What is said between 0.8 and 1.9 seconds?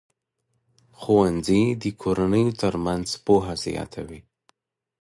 ښوونځي د